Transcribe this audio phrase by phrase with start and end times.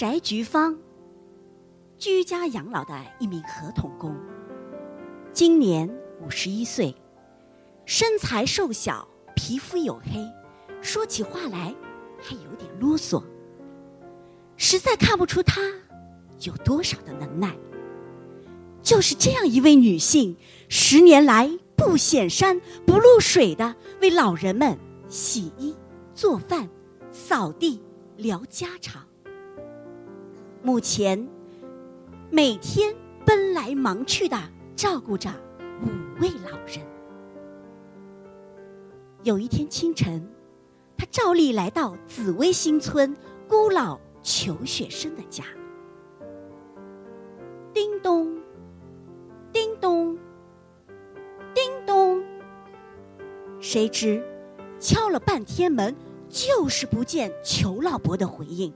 [0.00, 0.78] 翟菊芳，
[1.98, 4.16] 居家养老的一名合同工，
[5.30, 5.86] 今年
[6.22, 6.96] 五十一岁，
[7.84, 10.26] 身材瘦小，皮肤黝黑，
[10.80, 11.74] 说起话来
[12.18, 13.22] 还有点啰嗦，
[14.56, 15.60] 实在看不出她
[16.46, 17.54] 有多少的能耐。
[18.80, 20.34] 就是这样一位女性，
[20.70, 24.78] 十年来不显山不露水的为老人们
[25.10, 25.76] 洗衣、
[26.14, 26.70] 做饭、
[27.12, 27.82] 扫地、
[28.16, 29.09] 聊家常。
[30.62, 31.26] 目前，
[32.30, 34.36] 每天奔来忙去的
[34.76, 35.30] 照顾着
[35.82, 36.86] 五位老人。
[39.22, 40.30] 有一天清晨，
[40.98, 43.16] 他照例来到紫薇新村
[43.48, 45.44] 孤老裘雪生的家。
[47.72, 48.38] 叮咚，
[49.54, 50.18] 叮咚，
[51.54, 52.22] 叮咚。
[53.60, 54.22] 谁知
[54.78, 55.96] 敲了半天门，
[56.28, 58.70] 就是不见裘老伯的回应。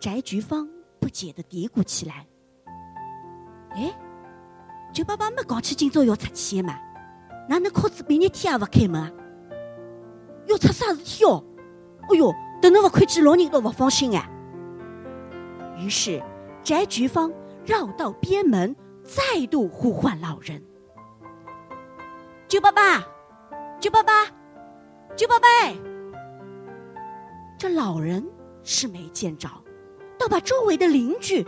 [0.00, 0.66] 翟菊芳
[0.98, 2.26] 不解的嘀咕起来
[3.76, 3.94] ：“哎，
[4.94, 6.74] 舅爸爸没讲起今朝要出去嘛？
[7.46, 9.12] 哪能靠子半日天也不开门啊？
[10.46, 11.44] 要出啥事体哦？
[12.08, 14.26] 哎哟，等侬不看见老人都不放心哎。”
[15.76, 16.22] 于是，
[16.64, 17.30] 翟菊芳
[17.66, 20.62] 绕道边门，再度呼唤老人
[22.48, 23.04] ：“舅爸爸，
[23.78, 24.24] 舅爸爸，
[25.14, 25.46] 舅爸爸！”
[27.58, 28.26] 这老人
[28.64, 29.46] 是没见着。
[30.20, 31.46] 倒把周围的邻居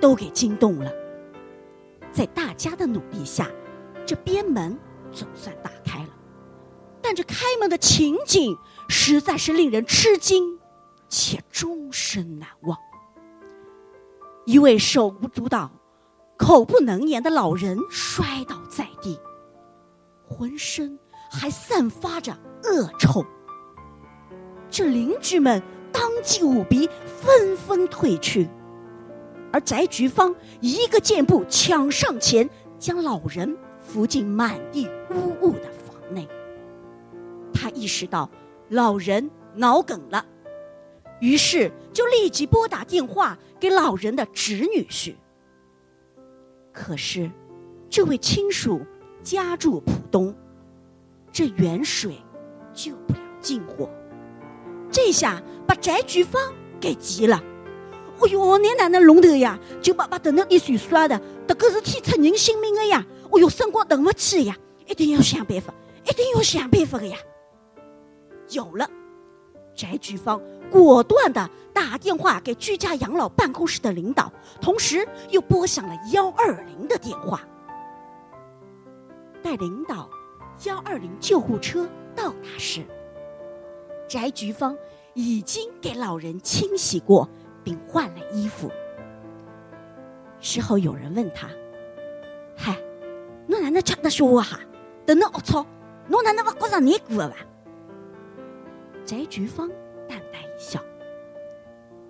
[0.00, 0.92] 都给惊动了。
[2.12, 3.50] 在大家的努力下，
[4.06, 4.78] 这边门
[5.10, 6.10] 总算打开了。
[7.02, 8.56] 但这开门的情景
[8.88, 10.56] 实在是令人吃惊，
[11.08, 12.78] 且终身难忘。
[14.46, 15.68] 一位手舞足蹈、
[16.36, 19.18] 口不能言的老人摔倒在地，
[20.24, 20.96] 浑身
[21.28, 23.26] 还散发着恶臭。
[24.70, 25.60] 这邻居们。
[26.12, 28.46] 当即五鼻纷纷退去，
[29.50, 36.28] 而翟菊芳一个箭步抢上前，将老人扶进满地污物的房内。
[37.54, 38.30] 他意识到
[38.68, 40.24] 老人脑梗了，
[41.20, 45.14] 于是就立即拨打电话给老人的侄女婿。
[46.72, 47.30] 可是，
[47.88, 48.82] 这位亲属
[49.22, 50.34] 家住浦东，
[51.32, 52.18] 这远水
[52.74, 53.88] 救不了近火。
[54.92, 56.40] 这下把翟菊芳
[56.78, 57.42] 给急了，
[58.20, 59.58] 哎哟，你哪能弄的呀？
[59.80, 63.04] 就爸爸等那一水刷的，这个事体出人性命的呀！
[63.32, 64.54] 哎哟，生活等不起呀，
[64.86, 65.72] 一定要想办法，
[66.04, 67.16] 一定要想办法的呀！
[68.50, 68.86] 有了，
[69.74, 70.38] 翟菊芳
[70.70, 74.30] 果断的打电话给居家养老办公室的领导，
[74.60, 77.40] 同时又拨响了幺二零的电话。
[79.42, 80.08] 待领导
[80.64, 82.84] 幺二零救护车到达时。
[84.12, 84.76] 翟菊芳
[85.14, 87.26] 已经给老人清洗过，
[87.64, 88.70] 并换了衣服。
[90.38, 91.48] 事后有人问他
[92.54, 92.76] ：“嗨，
[93.46, 94.60] 侬哪能吃得消哈？
[95.06, 95.64] 等侬恶操，
[96.08, 97.36] 侬哪能不觉着难过吧？”
[99.06, 99.70] 翟菊芳
[100.06, 100.78] 淡淡一笑：“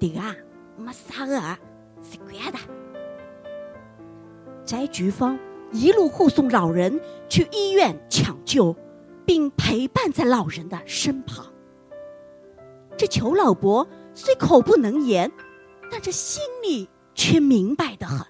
[0.00, 0.34] 这个啊，
[0.78, 1.58] 没啥个啊，
[2.00, 2.58] 习惯的。”
[4.64, 5.38] 翟菊芳
[5.70, 8.74] 一路护送老人去医院抢救，
[9.26, 11.49] 并陪伴在老人的身旁。
[13.00, 15.32] 这裘老伯虽口不能言，
[15.90, 18.26] 但这心里却明白的很。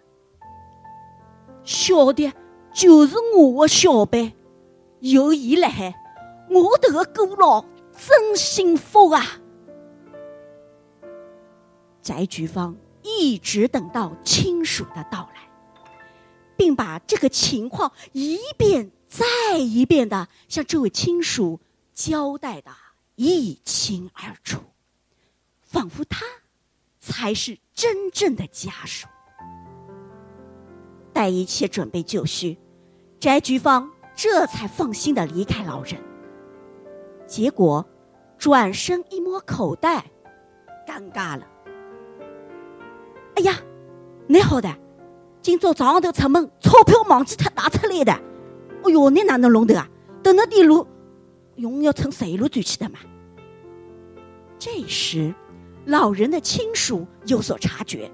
[1.64, 2.32] 小的
[2.72, 4.32] 就是我的小辈，
[5.00, 5.92] 有伊来，
[6.48, 9.40] 我这个孤老真幸福啊！
[12.00, 15.50] 翟菊芳一直等到亲属的到来，
[16.56, 21.58] 并把这个情况一遍再一遍的向这位亲属
[21.92, 22.70] 交代的。
[23.22, 24.60] 一清二楚，
[25.60, 26.24] 仿佛他
[26.98, 29.06] 才是真正的家属。
[31.12, 32.56] 待一切准备就绪，
[33.20, 36.02] 翟菊芳这才放心的离开老人。
[37.26, 37.86] 结果，
[38.38, 40.10] 转身一摸口袋，
[40.88, 41.46] 尴尬了。
[43.36, 43.60] 哎呀，
[44.28, 44.74] 你好的，
[45.42, 48.12] 今朝早上头出门，钞票忘记他拿出来的。
[48.12, 49.86] 哎哟，你哪能弄的啊？
[50.22, 50.86] 等那点路，
[51.56, 52.98] 用要乘十一路转去的嘛？
[54.60, 55.34] 这时，
[55.86, 58.12] 老人的亲属有所察觉，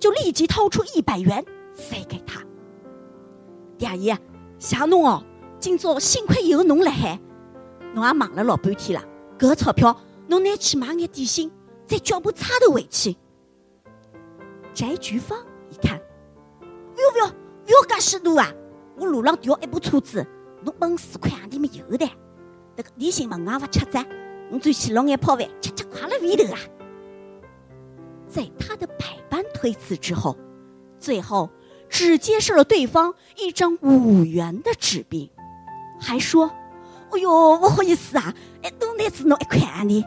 [0.00, 1.44] 就立即掏出一百元
[1.74, 2.42] 塞给他。
[3.78, 4.18] 大爷，
[4.58, 5.22] 谢侬哦，
[5.60, 7.20] 今朝幸亏有侬辣海，
[7.92, 9.06] 侬也忙了老半天了，
[9.38, 9.94] 搿个钞票
[10.26, 11.52] 侬拿去买眼点心，
[11.86, 13.14] 再叫部差头回去。
[14.72, 15.38] 翟菊芳
[15.68, 16.00] 一看，
[16.94, 18.50] 不要不要不要介许多啊！
[18.96, 20.26] 我路上掉一部车子，
[20.62, 22.08] 侬本四块行钿没有的，
[22.74, 24.02] 那个点心嘛，也勿吃噻。
[24.54, 26.58] 我转去弄眼泡饭，吃吃快乐味头啊！
[28.28, 30.36] 在他的百般推辞之后，
[30.98, 31.50] 最后
[31.88, 35.32] 只接受了对方一张五元的纸币，
[36.00, 36.52] 还说
[37.10, 40.04] ：“哎呦，不好意思啊，哎，都那只弄一块呢。”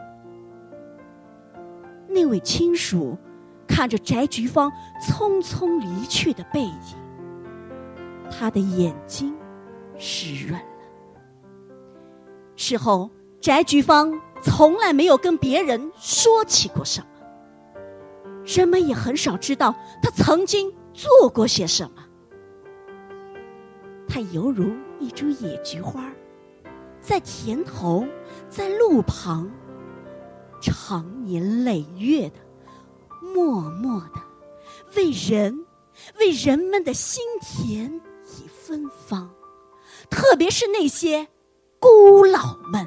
[2.08, 3.18] 那位亲属
[3.66, 4.72] 看着翟菊芳
[5.02, 6.72] 匆匆离去的背影，
[8.30, 9.36] 他的眼睛
[9.98, 10.66] 湿润了。
[12.56, 13.10] 事后，
[13.40, 17.06] 翟菊芳从来没有跟别人说起过什么。
[18.44, 22.04] 人们也很少知道他曾经做过些什么。
[24.08, 26.10] 他犹如一株野菊花，
[27.00, 28.06] 在田头，
[28.48, 29.50] 在路旁，
[30.62, 32.36] 长年累月的，
[33.20, 34.20] 默默的，
[34.96, 35.66] 为人，
[36.18, 39.30] 为人们的心田以芬芳，
[40.08, 41.28] 特别是那些
[41.78, 42.86] 孤老们。